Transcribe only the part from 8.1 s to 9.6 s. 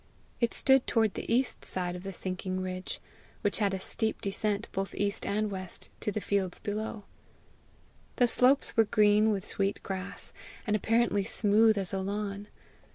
The slopes were green with